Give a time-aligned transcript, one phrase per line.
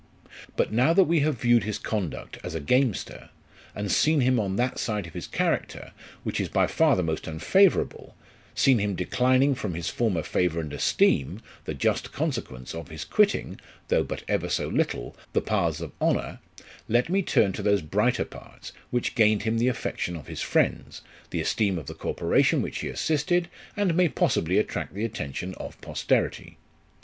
[0.55, 3.29] But now that we have viewed his conduct as a gamester,
[3.75, 5.91] and seen him on that side of his character
[6.23, 8.15] which is by far the most unfavourable,
[8.55, 13.59] seen him declining from his former favour and esteem, the just consequence of his quitting,
[13.89, 16.39] though but ever so little, the paths of honour;
[16.89, 21.03] let me turn to those brighter parts, which gained him the affection of his friends,
[21.29, 25.79] the esteem of the corporation which he assisted, and may possibly attract the attention of
[25.79, 26.57] posterity.